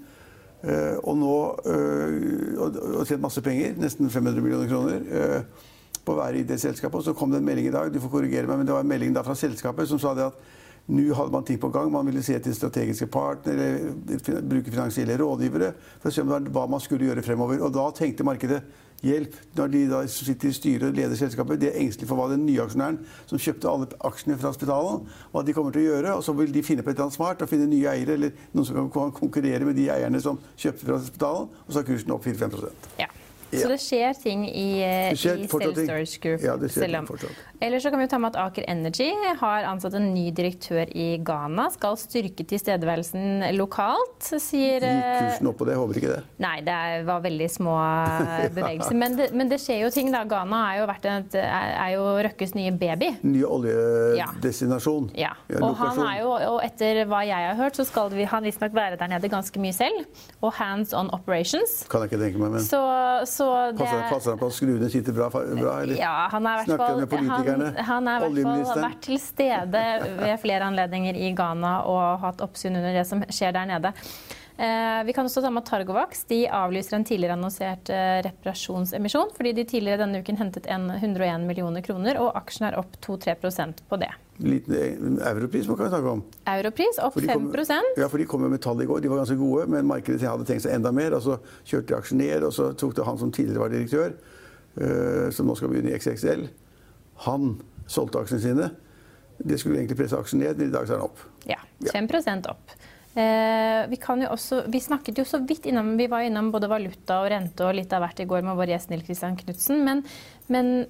Eh, 0.64 0.96
og 1.02 1.19
nå 1.19 1.34
øh, 1.66 2.55
og, 2.58 3.06
tjent 3.06 3.22
masse 3.22 3.43
penger, 3.44 3.76
nesten 3.78 4.10
500 4.10 4.43
millioner 4.43 4.70
kroner, 4.70 5.00
øh, 5.10 5.66
på 6.05 6.14
å 6.14 6.20
være 6.20 6.40
i 6.40 6.46
det 6.49 6.60
selskapet. 6.60 7.00
Og 7.00 7.05
så 7.05 7.16
kom 7.16 7.31
det 7.31 7.43
en 7.43 7.49
melding 7.49 7.69
i 7.69 7.75
dag, 7.75 7.93
du 7.93 8.00
får 8.00 8.14
korrigere 8.14 8.49
meg, 8.49 8.60
men 8.60 8.69
det 8.69 8.75
var 8.76 8.87
en 8.87 8.93
melding 8.93 9.16
fra 9.25 9.37
selskapet 9.38 9.90
som 9.90 10.00
sa 10.02 10.14
det 10.16 10.31
at 10.31 10.56
nå 10.88 11.14
hadde 11.14 11.32
man 11.35 11.44
ting 11.44 11.61
på 11.61 11.69
gang. 11.73 11.90
Man 11.93 12.08
ville 12.08 12.23
se 12.25 12.38
til 12.40 12.55
strategiske 12.56 13.11
partnere, 13.12 13.93
bruke 14.40 14.73
finansielle 14.73 15.19
rådgivere 15.20 15.73
for 16.00 16.11
å 16.11 16.14
se 16.14 16.25
hva 16.25 16.67
man 16.70 16.81
skulle 16.81 17.11
gjøre 17.11 17.25
fremover. 17.26 17.61
Og 17.64 17.75
da 17.75 17.90
tenkte 17.96 18.26
markedet 18.26 18.62
hjelp. 19.05 19.35
Når 19.58 19.73
de 19.73 19.82
da 19.90 20.00
sitter 20.11 20.50
i 20.50 20.56
styret 20.56 20.88
og 20.88 20.96
leder 20.96 21.19
selskapet, 21.19 21.61
de 21.61 21.69
er 21.70 21.79
engstelige 21.82 22.11
for 22.11 22.19
hva 22.19 22.31
den 22.32 22.46
nye 22.46 22.64
aksjonæren 22.64 22.99
som 23.29 23.43
kjøpte 23.43 23.70
alle 23.70 23.90
aksjene 24.08 24.38
fra 24.40 24.52
Spitalen, 24.56 25.05
hva 25.35 25.44
de 25.44 25.55
kommer 25.56 25.75
til 25.75 25.85
å 25.85 25.93
gjøre. 25.93 26.17
Og 26.17 26.25
så 26.26 26.35
vil 26.40 26.52
de 26.55 26.64
finne 26.67 26.85
på 26.85 26.91
et 26.91 26.96
eller 26.96 27.08
annet 27.08 27.19
smart 27.19 27.44
og 27.44 27.52
finne 27.52 27.69
nye 27.70 27.93
eiere, 27.93 28.17
eller 28.19 28.34
noen 28.55 28.69
som 28.69 28.91
kan 28.94 29.14
konkurrere 29.14 29.69
med 29.69 29.79
de 29.79 29.88
eierne 29.94 30.23
som 30.25 30.41
kjøpte 30.56 30.88
fra 30.88 31.00
Spitalen. 31.05 31.55
Og 31.67 31.75
så 31.75 31.82
er 31.82 31.88
kursen 31.93 32.17
opp 32.17 32.26
4-5 32.26 32.58
Ja. 32.99 33.12
Ja. 33.50 33.62
Så 33.62 33.68
det 33.72 33.78
skjer 33.80 34.18
ting 34.22 34.44
i, 34.48 34.82
eh, 34.84 35.14
skjer 35.16 35.44
i. 35.44 35.48
Self 35.48 35.78
Storage 35.84 36.20
Group. 36.20 36.42
Ja, 36.44 36.56
det 36.60 36.68
skjer 36.74 37.06
fortsatt. 37.08 37.44
Ellers 37.60 37.82
så 37.82 37.90
kan 37.90 37.98
vi 37.98 38.06
ta 38.06 38.18
med 38.22 38.36
at 38.36 38.38
Aker 38.38 38.64
Energy 38.70 39.08
har 39.40 39.64
ansatt 39.66 39.96
en 39.98 40.12
ny 40.14 40.28
direktør 40.30 40.86
i 40.94 41.16
Ghana. 41.26 41.64
Skal 41.74 41.96
styrke 41.98 42.44
tilstedeværelsen 42.46 43.48
lokalt, 43.56 44.28
sier 44.38 44.84
Gikk 44.84 44.84
eh, 44.84 45.16
kursen 45.24 45.50
opp 45.50 45.58
på 45.58 45.66
det? 45.66 45.74
Håper 45.74 45.98
ikke 45.98 46.12
det. 46.12 46.20
Nei, 46.44 46.60
det 46.66 46.76
var 47.08 47.24
veldig 47.24 47.48
små 47.50 47.74
bevegelser. 47.80 48.54
bevegelser. 48.60 48.98
Men, 49.00 49.16
det, 49.18 49.30
men 49.34 49.50
det 49.50 49.58
skjer 49.64 49.82
jo 49.82 49.90
ting, 49.94 50.12
da. 50.14 50.22
Ghana 50.28 50.60
er 50.68 50.82
jo, 50.82 50.86
et, 51.16 51.38
er 51.40 51.90
jo 51.96 52.04
Røkkes 52.28 52.54
nye 52.54 52.74
baby. 52.78 53.10
Ny 53.26 53.42
oljedestinasjon. 53.48 55.10
Ja. 55.18 55.32
Og 55.58 55.74
han 55.80 55.98
er 56.04 56.20
jo, 56.22 56.36
og 56.52 56.60
etter 56.62 57.02
hva 57.10 57.24
jeg 57.26 57.48
har 57.50 57.58
hørt, 57.58 57.80
så 57.80 57.88
skal 57.88 58.12
vi, 58.14 58.28
han 58.28 58.46
visstnok 58.46 58.76
være 58.76 59.00
der 59.00 59.10
nede 59.10 59.32
ganske 59.32 59.62
mye 59.62 59.74
selv. 59.74 60.06
Og 60.44 60.54
hands 60.60 60.94
on 60.94 61.10
operations. 61.16 61.80
Kan 61.90 62.04
jeg 62.04 62.12
ikke 62.12 62.22
tenke 62.22 62.44
meg, 62.44 62.54
men 62.58 62.62
så 62.62 62.84
det 63.73 63.87
passer, 64.11 64.31
han 64.32 64.40
på 64.40 64.49
at 64.50 64.56
skruene 64.56 64.90
sitter 64.93 65.14
bra? 65.17 65.29
bra 65.31 65.76
eller? 65.82 65.94
Ja, 66.00 66.14
han 66.32 66.49
er 66.50 66.64
Snakker 66.67 66.85
fall, 66.85 67.00
med 67.02 67.12
politikerne? 67.12 67.70
han, 67.90 68.11
han 68.11 68.26
fall 68.26 68.82
vært 68.82 69.00
til 69.06 69.20
stede 69.23 69.85
ved 70.19 70.35
flere 70.43 70.69
anledninger 70.73 71.17
i 71.17 71.31
Ghana 71.38 71.79
og 71.88 72.20
hatt 72.25 72.44
oppsyn 72.44 72.79
under 72.81 72.94
det 72.96 73.06
som 73.08 73.25
skjer 73.29 73.55
der 73.56 73.70
nede. 73.70 73.94
Eh, 74.58 75.05
vi 75.06 75.12
kan 75.14 75.29
også 75.29 75.43
ta 75.44 75.50
med 75.55 75.62
Targovax 75.69 76.25
de 76.26 76.40
avlyser 76.50 76.96
en 76.96 77.05
tidligere 77.06 77.37
annonsert 77.38 77.93
eh, 77.94 78.19
reparasjonsemisjon, 78.26 79.31
fordi 79.37 79.52
de 79.55 79.64
tidligere 79.70 80.02
denne 80.02 80.19
uken 80.19 80.41
hentet 80.41 80.67
101 80.67 81.46
millioner 81.46 81.84
kroner, 81.86 82.19
og 82.19 82.34
aksjen 82.41 82.67
er 82.67 82.81
opp 82.81 82.98
2-3% 83.06 83.84
på 83.86 84.01
det. 84.03 84.10
Liten 84.38 84.74
eh, 85.18 85.30
europris 85.32 85.66
må 85.66 85.74
vi 85.78 85.88
snakke 85.90 86.10
om. 86.12 86.22
Europris 86.46 86.98
opp 87.02 87.14
For 87.16 87.20
de 87.20 87.26
5 87.26 87.50
kom- 87.52 87.92
Ja, 87.96 88.08
for 88.08 88.18
de 88.18 88.24
kom 88.24 88.50
med 88.50 88.60
tall 88.62 88.82
i 88.82 88.86
går. 88.86 89.00
De 89.02 89.08
var 89.08 89.18
ganske 89.24 89.36
gode, 89.36 89.66
men 89.68 89.86
markedet 89.86 90.20
hadde 90.22 90.46
tenkt 90.46 90.62
seg 90.62 90.74
enda 90.74 90.92
mer. 90.92 91.14
Og 91.14 91.22
så 91.22 91.38
kjørte 91.64 91.86
de 91.86 91.96
aksjen 91.96 92.18
ned, 92.18 92.44
og 92.44 92.52
så 92.52 92.72
tok 92.76 92.94
det 92.94 93.04
han 93.04 93.18
som 93.18 93.32
tidligere 93.32 93.58
var 93.58 93.68
direktør, 93.68 94.12
uh, 94.78 95.30
som 95.30 95.46
nå 95.46 95.56
skal 95.56 95.68
begynne 95.68 95.90
i 95.90 95.98
XXL. 95.98 96.48
Han 97.26 97.60
solgte 97.86 98.22
aksjene 98.22 98.40
sine. 98.40 98.70
Det 99.38 99.58
skulle 99.58 99.78
egentlig 99.78 99.98
presse 99.98 100.18
aksjen 100.18 100.38
ned, 100.38 100.56
men 100.58 100.68
i 100.68 100.72
dag 100.72 100.86
så 100.86 100.94
er 100.94 101.02
den 101.02 101.08
opp. 101.10 101.18
Ja, 101.46 101.58
Ja. 101.80 101.92
5 101.92 102.46
opp. 102.50 102.70
Eh, 103.18 103.88
vi, 103.88 103.96
kan 103.96 104.20
også, 104.28 104.62
vi 104.70 104.78
snakket 104.80 105.16
jo 105.18 105.24
så 105.26 105.40
vidt 105.42 105.64
innom 105.66 105.96
Vi 105.96 106.06
var 106.06 106.22
innom 106.22 106.52
både 106.52 106.68
valuta 106.70 107.16
og 107.24 107.30
rente 107.32 107.64
og 107.66 107.74
litt 107.74 107.92
av 107.96 108.04
hvert 108.04 108.20
i 108.20 108.26
går 108.28 108.44
med 108.46 108.58
vår 108.58 108.70
gjest 108.74 108.92
Nils 108.92 109.06
Christian 109.08 109.38
Knutsen. 109.38 109.80
Men, 109.86 110.04
men 110.52 110.86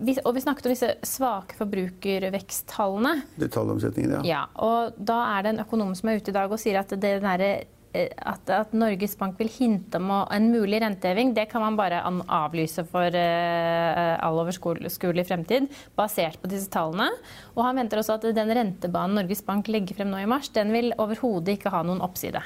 vi, 0.00 0.16
og 0.24 0.34
vi 0.36 0.42
snakket 0.44 0.66
om 0.66 0.72
disse 0.74 0.94
svake 1.06 1.56
forbrukerveksttallene. 1.58 3.14
Detaljomsetningen, 3.40 4.18
ja. 4.18 4.22
Ja, 4.26 4.40
og 4.64 4.96
da 4.96 5.20
er 5.34 5.44
det 5.44 5.54
en 5.54 5.62
økonom 5.66 5.94
som 5.98 6.10
er 6.10 6.18
ute 6.20 6.32
i 6.32 6.36
dag 6.36 6.50
og 6.52 6.60
sier 6.60 6.80
at, 6.80 6.94
det 6.96 7.12
derre, 7.24 7.50
eh, 7.92 8.08
at, 8.16 8.50
at 8.52 8.74
Norges 8.76 9.14
Bank 9.20 9.38
vil 9.40 9.52
hinte 9.52 10.00
om 10.00 10.10
en 10.24 10.50
mulig 10.54 10.80
renteheving, 10.84 11.34
det 11.36 11.46
kan 11.52 11.64
man 11.64 11.76
bare 11.78 12.02
avlyse 12.08 12.86
for 12.88 13.12
uh, 13.12 14.14
all 14.16 14.42
overskuelig 14.46 15.26
fremtid, 15.28 15.68
basert 15.98 16.40
på 16.40 16.50
disse 16.52 16.72
tallene. 16.72 17.10
Og 17.56 17.66
han 17.68 17.82
venter 17.82 18.00
også 18.00 18.18
at 18.18 18.30
den 18.36 18.56
rentebanen 18.56 19.20
Norges 19.20 19.44
Bank 19.46 19.68
legger 19.72 20.00
frem 20.00 20.12
nå 20.12 20.24
i 20.24 20.30
mars, 20.30 20.52
den 20.56 20.72
vil 20.74 20.94
overhodet 20.96 21.58
ikke 21.58 21.74
ha 21.74 21.84
noen 21.86 22.04
oppside. 22.04 22.44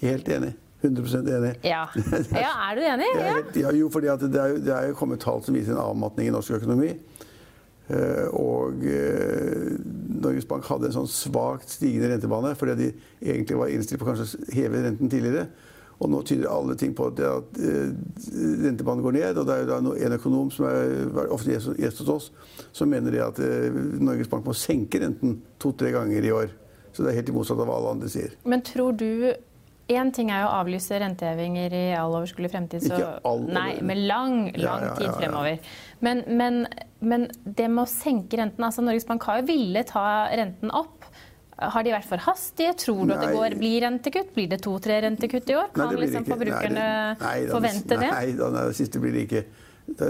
Helt 0.00 0.28
enig. 0.32 0.56
100% 0.86 1.30
enig. 1.36 1.52
Ja, 1.66 1.84
ja 2.44 2.52
er 2.68 2.78
du 2.78 2.86
enig? 2.86 3.12
Ja. 3.18 3.36
ja, 3.66 3.76
jo, 3.76 3.90
fordi 3.92 4.10
at 4.12 4.24
det 4.24 4.42
er, 4.42 4.58
det 4.62 4.74
er 4.74 4.90
jo 4.90 4.98
kommet 4.98 5.22
tall 5.24 5.42
som 5.44 5.56
viser 5.56 5.74
en 5.76 5.84
avmatning 5.84 6.30
i 6.30 6.34
norsk 6.34 6.58
økonomi. 6.60 6.94
Eh, 7.86 8.26
og 8.34 8.82
eh, 8.82 9.76
Norges 10.18 10.48
Bank 10.50 10.66
hadde 10.66 10.88
en 10.88 10.96
sånn 10.96 11.10
svakt 11.10 11.70
stigende 11.70 12.08
rentebane 12.10 12.50
fordi 12.58 12.74
de 12.80 12.88
egentlig 13.22 13.60
var 13.60 13.70
innstilt 13.70 14.02
på 14.02 14.08
kanskje 14.08 14.26
å 14.26 14.50
heve 14.56 14.82
renten 14.82 15.12
tidligere. 15.12 15.46
Og 15.96 16.10
nå 16.12 16.18
tyder 16.28 16.50
alle 16.52 16.74
ting 16.76 16.90
på 16.96 17.06
det 17.16 17.28
at 17.30 17.60
eh, 17.62 17.94
rentebanen 18.66 19.04
går 19.06 19.16
ned. 19.16 19.38
Og 19.38 19.46
det 19.48 19.54
er 19.54 19.62
jo 19.62 19.70
da 19.70 19.78
en 20.08 20.18
økonom 20.18 20.50
som 20.52 20.66
er 20.68 21.32
ofte 21.32 21.54
gjest 21.54 22.02
hos 22.02 22.12
oss, 22.12 22.30
som 22.74 22.90
mener 22.90 23.14
det 23.14 23.22
at 23.24 23.40
Norges 24.02 24.28
Bank 24.32 24.44
må 24.48 24.56
senke 24.56 25.00
renten 25.00 25.38
to-tre 25.62 25.94
ganger 25.94 26.26
i 26.26 26.34
år. 26.34 26.50
Så 26.92 27.04
det 27.04 27.12
er 27.12 27.20
helt 27.20 27.30
i 27.30 27.36
motsatt 27.36 27.60
av 27.60 27.68
hva 27.68 27.78
alle 27.78 27.94
andre 27.96 28.10
sier. 28.12 28.34
Men 28.48 28.64
tror 28.64 28.96
du 28.98 29.08
Én 29.88 30.08
ting 30.10 30.32
er 30.34 30.40
jo 30.42 30.48
å 30.48 30.54
avlyse 30.64 30.96
rentehevinger 30.98 31.74
i 31.78 31.82
all 31.94 32.10
overskuelig 32.18 32.48
fremtid. 32.50 32.82
Så, 32.88 32.96
all, 33.22 33.44
nei, 33.46 33.76
med 33.86 34.00
lang, 34.08 34.48
lang 34.58 34.82
Ja, 34.82 34.88
ja, 34.88 34.94
tid 34.98 35.06
ja, 35.06 35.12
ja. 35.12 35.18
fremover. 35.20 35.58
Men, 36.02 36.24
men, 36.26 36.56
men 37.06 37.28
det 37.46 37.68
med 37.70 37.84
å 37.84 37.86
senke 37.90 38.40
renten 38.40 38.66
altså 38.66 38.82
Norges 38.82 39.06
Bank 39.06 39.22
har 39.30 39.38
jo 39.42 39.46
villet 39.52 39.86
ta 39.92 40.26
renten 40.34 40.72
opp. 40.74 41.06
Har 41.56 41.86
de 41.86 41.92
vært 41.94 42.04
for 42.10 42.20
hastige? 42.26 42.74
Tror 42.82 43.06
du 43.06 43.14
at 43.14 43.22
det 43.22 43.30
går, 43.32 43.54
blir 43.62 43.78
rentekutt? 43.86 44.34
Blir 44.34 44.50
det 44.50 44.58
to-tre 44.66 44.98
rentekutt 45.06 45.48
i 45.48 45.56
år? 45.56 45.70
Kan 45.72 45.94
nei, 45.94 46.02
liksom 46.02 46.26
forbrukerne 46.28 46.74
Nei, 46.82 47.14
det- 47.14 47.22
nei, 47.22 47.38
da- 47.46 47.54
forvente 47.54 48.00
det? 48.02 48.10
Nei, 48.10 48.26
da, 48.42 48.50
det 48.58 48.74
siste 48.76 49.00
blir 49.00 49.14
det 49.14 49.22
ikke. 49.28 49.44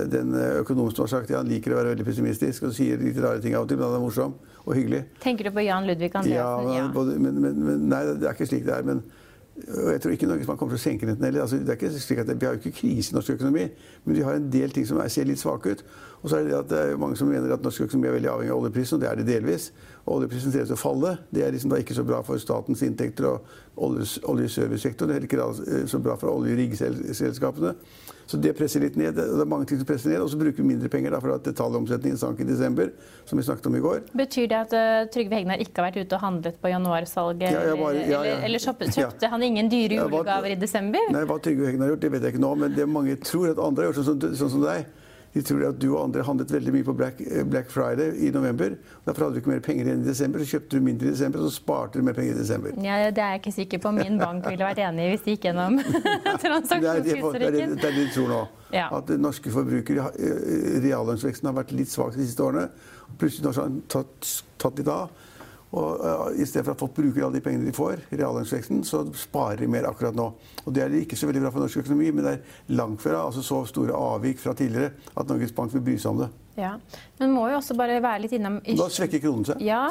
Den 0.09 0.33
eh, 0.41 0.63
økonomen 0.63 0.97
som 0.97 1.05
har 1.05 1.13
sagt 1.19 1.29
det, 1.29 1.37
han 1.37 1.53
liker 1.53 1.75
å 1.77 1.83
være 1.83 1.93
veldig 1.93 2.07
pessimistisk 2.09 2.65
og 2.65 2.73
sier 2.75 2.97
litt 2.97 3.21
rare 3.21 3.43
ting 3.45 3.53
av 3.55 3.67
og 3.67 3.69
til, 3.69 3.77
men 3.77 3.91
han 3.93 3.99
er 4.01 4.05
morsom 4.09 4.33
og 4.65 4.73
hyggelig. 4.75 5.05
Tenker 5.21 5.45
du 5.45 5.53
på 5.53 5.67
Jan 5.69 5.85
Ludvig 5.87 6.09
Ja, 6.17 6.25
Andreassen? 6.25 6.73
men, 6.73 6.93
både, 6.97 7.19
men, 7.21 7.41
men, 7.45 7.61
men 7.69 7.89
nei, 7.93 8.03
det 8.17 8.25
er 8.25 8.33
ikke 8.33 8.49
slik 8.49 8.65
det 8.65 8.73
er. 8.81 8.89
Og 9.57 9.93
jeg 9.93 10.01
tror 10.01 10.13
ikke 10.13 10.27
Norges 10.29 10.47
Bank 10.47 10.59
kommer 10.61 10.77
til 10.77 10.83
å 10.83 10.85
senke 10.85 11.07
renten 11.09 11.25
heller. 11.25 11.45
Altså, 11.47 11.57
vi 11.57 12.47
har 12.47 12.53
jo 12.53 12.61
ikke 12.61 12.75
krise 12.77 13.13
i 13.13 13.17
norsk 13.17 13.31
økonomi, 13.39 13.65
men 14.05 14.19
vi 14.19 14.25
har 14.27 14.37
en 14.37 14.51
del 14.53 14.75
ting 14.75 14.85
som 14.89 15.01
er, 15.01 15.09
ser 15.13 15.29
litt 15.29 15.41
svake 15.41 15.73
ut. 15.73 15.85
Og 16.23 16.31
så 16.31 16.39
er 16.39 16.47
det 16.47 16.51
det 16.51 16.59
at 16.59 16.69
det 16.73 16.79
er 16.83 16.97
mange 16.99 17.17
som 17.21 17.29
mener 17.29 17.53
at 17.55 17.63
norsk 17.63 17.85
økonomi 17.87 18.09
er 18.09 18.17
veldig 18.17 18.31
avhengig 18.33 18.53
av 18.55 18.63
oljeprisen, 18.63 18.97
og 18.97 19.03
det 19.05 19.11
er 19.11 19.21
det 19.21 19.27
delvis. 19.29 19.69
Oljeprisen 20.07 20.53
ser 20.55 20.65
ut 20.65 20.71
til 20.73 20.79
å 20.79 20.81
falle. 20.81 21.13
Det 21.35 21.43
er 21.45 21.53
liksom 21.55 21.71
da 21.71 21.79
ikke 21.83 21.95
så 21.99 22.05
bra 22.07 22.23
for 22.27 22.39
statens 22.43 22.83
inntekter 22.87 23.27
og 23.29 23.45
oljes- 23.77 24.19
oljeservicesektoren. 24.25 25.11
Er 25.13 25.21
heller 25.21 25.29
ikke 25.29 25.81
eh, 25.83 25.87
så 25.91 25.99
bra 26.03 26.17
for 26.19 26.33
oljeriggselskapene. 26.33 27.75
Så 28.27 28.41
det 28.43 28.57
presser 28.59 28.83
litt 28.83 28.97
ned. 28.99 29.15
Det 29.15 29.23
er 29.23 29.47
mange 29.47 29.69
ting 29.71 29.79
som 29.79 29.87
presser 29.87 30.11
ned. 30.11 30.19
Og 30.25 30.31
så 30.33 30.39
bruker 30.41 30.59
vi 30.59 30.67
mindre 30.67 30.89
penger 30.91 31.15
da, 31.15 31.21
for 31.23 31.31
at 31.37 31.45
detaljomsetningen 31.47 32.19
sank 32.19 32.41
i 32.43 32.47
desember, 32.49 32.91
som 33.29 33.39
vi 33.39 33.45
snakket 33.47 33.69
om 33.71 33.77
i 33.79 33.83
går. 33.85 34.01
Betyr 34.19 34.49
det 34.51 34.59
at 34.65 34.75
uh, 34.75 35.07
Trygve 35.15 35.39
Hegnar 35.39 35.63
ikke 35.63 35.79
har 35.83 35.93
vært 35.93 36.01
ute 36.03 36.19
og 36.19 36.25
handlet 36.25 36.59
på 36.63 36.73
januarsalget? 36.73 37.53
Ja, 37.55 37.63
ja, 37.71 37.77
bare- 37.79 38.03
ja. 38.03 38.23
Eller, 38.25 38.43
eller 38.49 38.65
kjøpte, 38.67 38.91
kjøpte 38.97 39.31
han 39.31 39.47
ingen 39.47 39.71
dyre 39.71 40.01
julegaver 40.01 40.57
i 40.57 40.59
desember? 40.59 41.07
Nei, 41.15 41.23
Hva 41.31 41.39
Trygve 41.45 41.71
Hegnar 41.71 41.87
har 41.87 41.95
gjort, 41.95 42.03
det 42.09 42.13
vet 42.17 42.27
jeg 42.27 42.35
ikke 42.35 42.43
nå. 42.49 42.55
Men 42.65 42.75
det 42.75 42.89
mange 42.91 43.15
tror 43.23 43.53
at 43.53 43.63
andre 43.63 43.85
har 43.87 43.93
gjort, 43.93 44.03
sånn 44.03 44.11
som, 44.11 44.35
sånn 44.43 44.55
som 44.57 44.67
deg. 44.67 44.91
De 45.37 45.43
tror 45.45 45.67
at 45.69 45.77
du 45.77 45.91
og 45.91 45.99
andre 46.01 46.23
handlet 46.25 46.53
veldig 46.55 46.73
mye 46.73 46.85
på 46.87 46.93
Black, 46.97 47.19
eh, 47.21 47.43
Black 47.45 47.69
Friday 47.69 48.15
i 48.25 48.31
november. 48.33 48.73
Derfor 49.05 49.27
hadde 49.27 49.35
du 49.35 49.41
ikke 49.43 49.51
mer 49.51 49.61
penger 49.61 49.91
igjen 49.91 50.01
i 50.01 50.07
desember. 50.07 50.41
Så 50.41 50.57
kjøpte 50.57 50.79
du 50.79 50.87
mindre 50.87 51.11
i 51.11 51.13
desember, 51.13 51.43
så 51.45 51.51
sparte 51.53 52.01
du 52.01 52.07
mer 52.07 52.17
penger 52.17 52.33
i 52.33 52.39
desember. 52.39 52.73
Ja, 52.81 53.11
det 53.11 53.21
er 53.21 53.35
jeg 53.35 53.43
ikke 53.43 53.53
sikker 53.53 53.83
på. 53.85 53.93
Min 53.99 54.17
bank 54.23 54.49
ville 54.49 54.65
vært 54.65 54.81
enig 54.81 55.05
i 55.05 55.11
hvis 55.13 55.27
det 55.27 55.35
gikk 55.35 55.45
gjennom 55.51 55.77
transaksjonshistorikken. 56.45 57.77
det, 57.77 57.85
er 57.85 57.85
det 57.85 57.93
de 57.99 58.07
tror 58.15 58.33
nå. 58.33 58.41
Ja. 58.73 58.89
At 58.97 59.13
norske 59.21 59.53
forbrukere, 59.53 60.09
eh, 60.17 60.81
reallønnsveksten 60.87 61.51
har 61.51 61.59
vært 61.61 61.77
litt 61.77 61.93
svak 61.93 62.17
de 62.17 62.25
siste 62.25 62.47
årene. 62.47 62.71
Plutselig 63.21 63.53
har 63.53 63.69
den 63.69 63.83
tatt, 63.93 64.33
tatt 64.63 64.81
litt 64.81 64.89
av. 64.89 65.13
Og 65.75 66.01
uh, 66.01 66.29
I 66.39 66.47
stedet 66.47 66.65
for 66.65 66.77
at 66.77 66.81
folk 66.81 66.95
bruker 66.95 67.27
alle 67.27 67.41
de 67.41 67.45
pengene 67.45 67.67
de 67.67 67.75
får, 67.75 68.05
reallønnsveksten, 68.13 68.85
så 68.87 69.03
sparer 69.19 69.65
de 69.65 69.71
mer 69.71 69.89
akkurat 69.89 70.17
nå. 70.17 70.31
Og 70.65 70.75
Det 70.75 70.85
er 70.85 70.95
ikke 71.01 71.19
så 71.19 71.29
veldig 71.29 71.43
bra 71.43 71.53
for 71.55 71.65
norsk 71.65 71.83
økonomi, 71.83 72.13
men 72.15 72.27
det 72.27 72.35
er 72.37 72.75
langt 72.79 73.03
fra 73.03 73.25
altså 73.25 73.43
så 73.45 73.65
store 73.69 73.97
avvik 73.97 74.41
fra 74.43 74.55
tidligere 74.57 74.95
at 75.17 75.31
Norges 75.31 75.55
Bank 75.57 75.75
vil 75.75 75.85
bry 75.87 75.97
seg 75.99 76.15
om 76.15 76.25
det. 76.25 76.33
Ja. 76.57 76.71
Men 77.21 77.35
må 77.35 77.43
jo 77.51 77.59
også 77.59 77.75
bare 77.77 77.99
være 78.01 78.23
litt 78.23 78.33
innom 78.33 78.55
Da 78.65 78.87
svekker 78.93 79.21
kronen 79.21 79.45
seg. 79.45 79.61
Ja, 79.65 79.83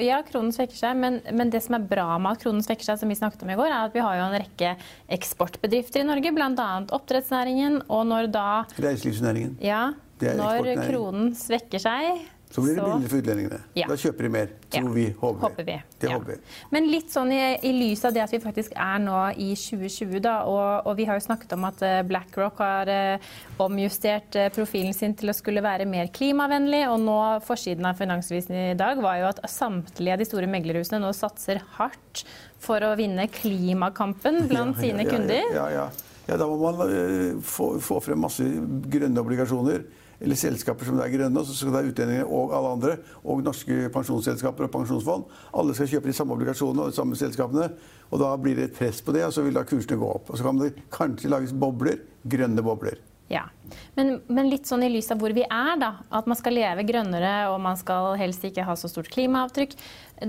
ja, 0.00 0.22
kronen 0.24 0.54
svekker 0.56 0.78
seg, 0.78 0.96
men, 0.96 1.18
men 1.36 1.52
det 1.52 1.60
som 1.66 1.76
er 1.76 1.84
bra 1.88 2.06
med 2.16 2.38
at 2.38 2.44
kronen 2.46 2.64
svekker 2.64 2.86
seg, 2.86 3.00
som 3.02 3.12
vi 3.12 3.18
snakket 3.18 3.44
om 3.44 3.52
i 3.52 3.58
går, 3.58 3.68
er 3.68 3.90
at 3.90 3.96
vi 3.96 4.04
har 4.04 4.16
jo 4.20 4.28
en 4.30 4.38
rekke 4.40 4.72
eksportbedrifter 5.18 6.00
i 6.00 6.08
Norge, 6.08 6.32
bl.a. 6.32 6.70
oppdrettsnæringen. 6.96 7.82
Og 7.92 8.06
når 8.08 8.30
da 8.32 8.48
Reiselivsnæringen. 8.80 9.58
Ja, 9.64 9.90
når 10.24 10.72
kronen 10.86 11.34
svekker 11.36 11.82
seg 11.82 12.24
Så 12.54 12.62
blir 12.62 12.76
det 12.76 12.82
billigere 12.84 13.10
for 13.10 13.18
utlendingene. 13.18 13.56
Ja. 13.74 13.86
Da 13.90 13.94
kjøper 13.98 14.26
de 14.26 14.28
mer, 14.30 14.50
tror 14.70 14.84
Ja. 14.86 14.90
vi. 14.94 15.04
Håper, 15.18 15.40
Håper 15.42 15.64
vi. 15.66 15.74
Det 15.98 16.06
ja. 16.06 16.14
håper 16.14 16.36
vi. 16.36 16.52
Men 16.70 16.84
litt 16.86 17.10
sånn 17.10 17.32
i, 17.34 17.40
i 17.66 17.72
lys 17.74 18.04
av 18.06 18.12
det 18.14 18.22
at 18.22 18.30
vi 18.30 18.38
faktisk 18.38 18.76
er 18.78 19.00
nå 19.02 19.16
i 19.42 19.48
2020, 19.58 20.20
da, 20.22 20.36
og, 20.46 20.86
og 20.86 20.94
vi 21.00 21.06
har 21.08 21.18
jo 21.18 21.24
snakket 21.24 21.56
om 21.56 21.66
at 21.66 21.82
eh, 21.82 22.02
BlackRock 22.06 22.62
har 22.62 22.92
eh, 22.94 23.26
omjustert 23.64 24.38
eh, 24.38 24.52
profilen 24.54 24.94
sin 24.94 25.16
til 25.18 25.32
å 25.32 25.34
skulle 25.34 25.64
være 25.66 25.88
mer 25.90 26.12
klimavennlig, 26.14 26.84
og 26.92 27.02
nå 27.02 27.18
forsiden 27.42 27.90
av 27.90 27.98
Finansavisen 27.98 28.54
i 28.70 28.78
dag 28.78 29.02
var 29.02 29.18
jo 29.18 29.26
at 29.32 29.42
samtlige 29.50 30.14
av 30.14 30.22
de 30.22 30.30
store 30.30 30.52
meglerhusene 30.54 31.02
nå 31.02 31.10
satser 31.10 31.58
hardt 31.80 32.22
for 32.62 32.86
å 32.86 32.94
vinne 32.94 33.26
klimakampen 33.34 34.44
blant 34.46 34.78
sine 34.78 35.02
kunder. 35.10 35.42
Ja, 35.58 35.66
ja, 35.74 35.90
ja. 36.30 36.38
da 36.38 36.46
må 36.46 36.54
man 36.62 36.86
eh, 36.86 37.34
få, 37.42 37.74
få 37.82 37.98
frem 38.06 38.22
masse 38.28 38.46
grønne 38.94 39.26
obligasjoner. 39.26 39.88
Eller 40.24 40.38
selskaper 40.40 40.88
som 40.88 40.98
er 41.04 41.12
grønne, 41.12 41.40
og 41.40 41.46
så 41.46 41.54
skal 41.58 41.74
da 41.76 41.84
utlendinger 41.84 42.28
og 42.32 42.54
alle 42.56 42.74
andre, 42.78 42.96
og 43.22 43.42
norske 43.44 43.90
pensjonsselskaper 43.92 44.66
og 44.66 44.72
pensjonsfond, 44.72 45.26
alle 45.60 45.76
skal 45.76 45.90
kjøpe 45.90 46.08
de 46.08 46.16
samme 46.16 46.36
obligasjonene 46.38 46.86
og 46.86 46.94
de 46.94 46.96
samme 46.96 47.18
selskapene. 47.20 47.68
Og 48.08 48.22
da 48.22 48.30
blir 48.40 48.56
det 48.56 48.70
et 48.70 48.78
press 48.78 49.02
på 49.04 49.12
det, 49.12 49.26
og 49.26 49.34
så 49.36 49.44
vil 49.44 49.56
da 49.56 49.66
kursene 49.68 50.00
gå 50.00 50.08
opp. 50.08 50.30
Og 50.30 50.40
så 50.40 50.46
kan 50.46 50.62
det 50.62 50.74
kanskje 50.94 51.32
lages 51.32 51.52
bobler, 51.52 52.00
grønne 52.24 52.64
bobler. 52.64 53.02
Ja. 53.28 53.46
Men, 53.94 54.18
men 54.28 54.50
litt 54.52 54.68
sånn 54.68 54.84
i 54.84 54.90
lys 54.92 55.08
av 55.14 55.20
hvor 55.22 55.32
vi 55.34 55.44
er, 55.46 55.76
da. 55.80 55.90
At 56.14 56.28
man 56.28 56.36
skal 56.38 56.56
leve 56.58 56.84
grønnere 56.86 57.48
og 57.52 57.56
man 57.64 57.78
skal 57.80 58.12
helst 58.20 58.44
ikke 58.44 58.66
ha 58.66 58.76
så 58.76 58.90
stort 58.90 59.08
klimaavtrykk. 59.14 59.72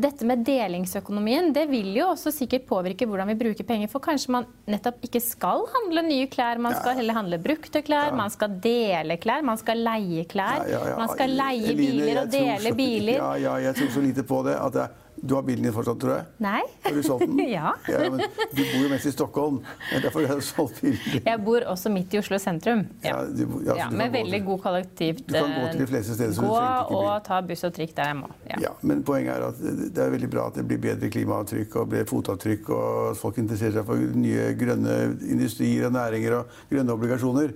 Dette 0.02 0.26
med 0.26 0.42
delingsøkonomien 0.48 1.52
det 1.54 1.68
vil 1.70 1.92
jo 1.98 2.08
også 2.14 2.32
sikkert 2.34 2.66
påvirke 2.70 3.08
hvordan 3.10 3.30
vi 3.34 3.38
bruker 3.44 3.68
penger. 3.68 3.92
For 3.92 4.04
kanskje 4.04 4.34
man 4.38 4.48
nettopp 4.72 5.04
ikke 5.06 5.22
skal 5.24 5.68
handle 5.76 6.06
nye 6.08 6.30
klær, 6.32 6.62
man 6.62 6.78
skal 6.78 6.98
heller 7.02 7.20
handle 7.20 7.42
brukte 7.44 7.84
klær. 7.86 8.16
Man 8.16 8.34
skal 8.34 8.58
dele 8.64 9.20
klær, 9.22 9.46
man 9.46 9.60
skal 9.62 9.84
leie 9.86 10.26
klær. 10.32 10.64
Ja, 10.64 10.78
ja, 10.78 10.84
ja. 10.94 11.00
Man 11.02 11.12
skal 11.12 11.36
leie 11.36 11.76
biler 11.78 12.24
og 12.24 12.32
dele 12.34 12.76
biler. 12.78 13.20
Ja, 13.20 13.34
ja, 13.50 13.58
jeg 13.68 13.82
tror 13.82 13.98
så 13.98 14.06
lite 14.08 14.26
på 14.26 14.42
det. 14.48 14.56
at 14.56 14.80
det, 14.80 14.88
Du 15.22 15.34
har 15.36 15.42
bilen 15.48 15.64
din 15.64 15.74
fortsatt, 15.74 15.98
tror 16.02 16.12
jeg? 16.12 16.26
Nei. 16.44 16.62
Har 16.84 16.92
du 16.94 17.02
solgt 17.06 17.24
den? 17.30 17.40
Ja. 17.50 17.72
men 17.88 18.20
du 18.20 18.60
bor 18.62 18.82
jo 18.84 18.90
mest 18.92 19.06
i 19.08 19.12
Stockholm. 19.14 19.62
Det 19.90 19.98
er 19.98 20.04
derfor 20.06 20.26
du 20.26 20.28
har 20.28 20.42
solgt 20.44 20.82
bilen 20.84 21.00
din. 21.14 21.22
Jeg 21.26 21.40
bor 21.46 21.64
også 21.72 21.90
midt 21.94 22.14
i 22.14 22.20
Oslo 22.20 22.38
sentrum. 22.42 22.84
Ja, 23.04 23.22
du, 23.26 23.46
ja, 23.66 23.72
så 23.72 23.78
Ja, 23.80 23.88
du 23.90 23.96
med 23.98 24.12
veldig 24.14 24.34
til- 24.40 24.46
god 24.46 24.60
kollektivt 24.66 25.24
Du 25.28 25.34
kan 25.34 25.56
gå 25.56 25.72
til 25.72 25.80
de 25.86 25.88
fleste 25.88 26.14
steder, 26.18 26.36
du 26.36 26.42
Gå 26.46 27.00
og 27.00 27.24
ta 27.26 27.40
buss 27.42 27.64
og 27.64 27.74
trikk 27.74 27.96
der 27.96 28.12
jeg 28.12 28.20
må. 28.20 28.30
Ja. 28.50 28.60
Ja, 28.68 28.74
men 28.82 29.04
poenget 29.08 29.36
er 29.38 29.48
at 29.48 29.64
det 29.96 30.04
er 30.06 30.10
veldig 30.14 30.30
bra 30.36 30.48
at 30.52 30.60
det 30.60 30.68
blir 30.68 30.78
bedre 30.84 31.10
klimaavtrykk 31.10 31.76
og 31.82 31.90
blir 31.90 32.06
fotavtrykk, 32.06 32.70
og 32.70 33.10
at 33.12 33.18
folk 33.24 33.38
interesserer 33.42 33.80
seg 33.80 33.86
for 33.88 33.96
nye 34.20 34.52
grønne 34.60 35.00
industrier 35.32 35.88
og 35.88 35.94
næringer 35.96 36.40
og 36.42 36.46
grønne 36.70 36.92
obligasjoner. 36.94 37.56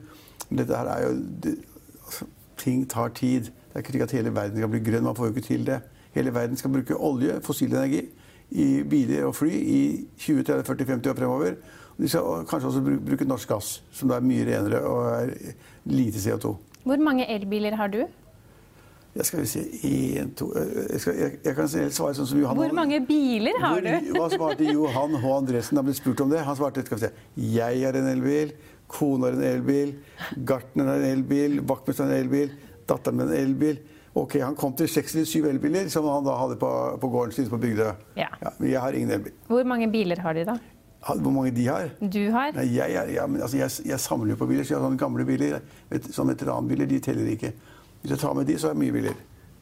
Men 0.50 0.58
dette 0.64 0.76
her 0.80 0.86
er 0.96 1.08
jo 1.10 1.14
det, 1.44 1.58
altså, 2.06 2.26
Ting 2.60 2.82
tar 2.92 3.10
tid. 3.16 3.44
Det 3.44 3.76
er 3.76 3.80
ikke 3.80 3.92
slik 3.94 4.02
at 4.04 4.12
hele 4.12 4.32
verden 4.36 4.58
skal 4.58 4.68
bli 4.74 4.80
grønn. 4.84 5.04
Man 5.06 5.16
får 5.16 5.30
jo 5.30 5.34
ikke 5.36 5.46
til 5.48 5.62
det. 5.70 5.78
Hele 6.16 6.34
verden 6.34 6.58
skal 6.58 6.74
bruke 6.74 6.98
olje, 6.98 7.40
fossil 7.46 7.74
energi, 7.74 8.08
i 8.50 8.82
biler 8.90 9.28
og 9.28 9.36
fly 9.38 9.52
i 9.54 9.82
20, 10.18 10.44
30, 10.44 10.64
40, 10.66 10.86
50 10.96 11.12
år 11.12 11.20
fremover. 11.20 11.60
De 12.00 12.08
skal 12.10 12.48
kanskje 12.50 12.72
også 12.72 12.82
bruke 12.82 13.28
norsk 13.28 13.52
gass, 13.52 13.84
som 13.94 14.10
da 14.10 14.18
er 14.18 14.26
mye 14.26 14.48
renere 14.48 14.80
og 14.88 15.04
er 15.12 15.36
lite 15.90 16.22
CO2. 16.24 16.56
Hvor 16.88 17.04
mange 17.04 17.28
elbiler 17.30 17.76
har 17.76 17.92
du? 17.94 18.02
Jeg 19.16 19.26
skal 19.26 19.42
vi 19.42 19.46
se 19.50 19.62
en, 20.22 20.30
to, 20.38 20.48
jeg, 20.56 21.00
skal, 21.02 21.16
jeg, 21.18 21.38
jeg 21.44 21.56
kan 21.58 21.70
svare 21.70 22.14
sånn 22.16 22.28
som 22.30 22.40
Johan 22.40 22.60
Hvor 22.60 22.74
mange 22.78 23.00
biler 23.08 23.58
har 23.60 23.82
du? 23.82 24.12
Hva 24.14 24.28
svarte 24.32 24.68
Johan 24.78 25.18
H. 25.18 25.32
Andresen? 25.34 25.80
Han 25.82 25.88
ble 25.88 25.96
spurt 25.98 26.22
om 26.24 26.30
det. 26.32 26.44
Han 26.46 26.58
svarte 26.58 26.86
skal 26.86 27.00
vi 27.00 27.08
se, 27.08 27.12
jeg 27.58 27.82
har 27.84 27.98
en 28.00 28.10
elbil, 28.14 28.54
kona 28.90 29.28
har 29.32 29.40
en 29.40 29.48
elbil, 29.50 29.96
gartneren 30.38 30.94
har 30.94 31.02
en 31.02 31.18
elbil, 31.18 31.58
vaktmesteren 31.68 32.14
har 32.14 32.22
en 32.22 32.28
elbil, 32.28 32.54
datteren 32.90 33.18
min 33.20 33.28
har 33.28 33.36
en 33.36 33.50
elbil. 33.50 33.82
Ok, 34.16 34.40
Han 34.42 34.56
kom 34.56 34.74
til 34.74 34.88
seks 34.90 35.14
eller 35.16 35.26
syv 35.30 35.46
elbiler 35.46 35.90
som 35.90 36.06
han 36.10 36.24
da 36.26 36.34
hadde 36.40 36.56
på, 36.60 36.70
på 37.00 37.10
gården 37.14 37.32
sin 37.36 37.50
på 37.50 37.58
Bygdøy. 37.62 37.92
Ja. 38.18 38.28
men 38.60 38.70
jeg 38.72 38.82
har 38.82 38.92
ingen 38.98 39.12
elbil. 39.12 39.34
Hvor 39.48 39.64
mange 39.70 39.88
biler 39.92 40.20
har 40.20 40.34
de, 40.34 40.46
da? 40.46 40.58
Hvor 41.08 41.32
mange 41.32 41.52
de 41.56 41.66
har? 41.68 41.90
Du 42.02 42.20
har? 42.32 42.52
Nei, 42.58 42.66
jeg, 42.76 42.92
er- 42.94 43.12
ja, 43.14 43.26
men, 43.28 43.42
altså, 43.42 43.58
jeg, 43.58 43.70
jeg 43.88 44.00
samler 44.00 44.34
jo 44.34 44.36
på 44.42 44.48
biler, 44.50 44.64
så 44.66 44.74
jeg 44.74 44.80
har 44.82 44.88
sånne 44.90 45.00
gamle 45.00 45.26
biler. 45.26 45.60
Vet, 45.90 46.10
sånne 46.16 46.34
veteranbiler 46.36 46.86
de 46.90 47.00
teller 47.00 47.30
ikke. 47.32 47.54
Hvis 48.02 48.12
jeg 48.16 48.20
tar 48.20 48.34
med 48.36 48.46
de, 48.50 48.58
så 48.60 48.68
har 48.68 48.74
jeg 48.76 48.82
mye 48.82 48.92
biler. 48.98 49.14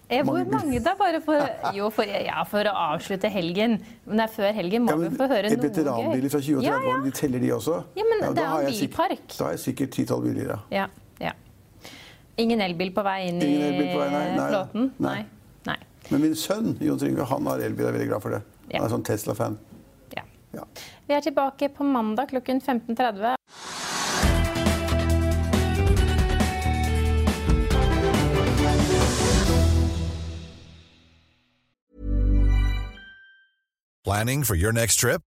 Eh, 0.09 0.23
hvor 0.23 0.33
biler. 0.39 0.49
mange 0.55 0.79
da? 0.79 0.93
Bare 0.97 1.19
for, 1.21 1.49
jo, 1.75 1.89
for, 1.93 2.03
ja, 2.07 2.43
for 2.47 2.63
å 2.71 2.73
avslutte 2.95 3.29
helgen. 3.29 3.77
Men 4.07 4.17
det 4.21 4.25
er 4.29 4.33
før 4.37 4.53
helgen 4.55 4.85
må 4.87 4.95
Ja, 4.95 4.97
vi 5.03 5.09
få 5.19 5.27
høre 5.29 5.49
noe 5.51 5.57
gøy. 5.59 5.65
Veteranbiler 5.67 6.29
fra 6.31 6.39
20 6.39 6.57
og 6.57 6.63
30 6.63 6.71
år, 6.71 6.87
Ja, 6.87 6.93
ja. 6.95 7.01
de 7.03 7.11
teller 7.19 7.39
de 7.43 7.51
også? 7.57 7.81
Ja, 7.99 8.03
men 8.09 8.23
det 8.23 8.35
da 8.39 8.41
er 8.41 8.47
har 8.55 8.61
jo 8.63 8.67
jeg 8.71 8.79
sikk- 8.79 8.95
bilpark. 8.95 9.27
Da 9.37 9.43
har 9.43 9.51
jeg 9.57 9.59
sikkert 9.67 9.91
ti-tolv 9.99 10.23
biler, 10.23 10.47
ja. 10.55 10.57
Ja, 10.71 10.87
ja. 10.87 10.87
Ingen 12.37 12.61
elbil 12.61 12.91
på 12.93 13.01
vei 13.01 13.31
inn 13.31 13.39
i 13.41 13.47
på 13.49 13.97
vei, 13.97 14.09
nei, 14.13 14.25
nei. 14.37 14.49
flåten? 14.51 14.91
Nei. 15.01 15.23
Nei. 15.65 15.77
Men 16.11 16.21
min 16.21 16.35
sønn 16.37 16.75
Jon 16.85 16.99
Trygve, 17.01 17.25
han 17.25 17.49
har 17.49 17.63
elbil. 17.65 17.87
Jeg 17.87 17.89
er 17.89 17.97
veldig 17.97 18.09
glad 18.11 18.21
for 18.21 18.35
det. 18.37 18.41
Ja. 18.69 18.77
Han 18.77 18.85
er 18.85 18.93
sånn 18.93 19.05
Tesla-fan. 19.07 19.57
Ja. 20.13 20.21
Ja. 20.53 20.67
Vi 21.09 21.17
er 21.17 21.25
tilbake 21.25 21.71
på 21.73 21.87
mandag 21.87 22.29
klokken 22.29 22.61
15.30. 22.61 23.33
Planning 34.05 34.45
for 34.45 34.55
your 34.55 34.71
next 34.71 35.01
trip? 35.01 35.26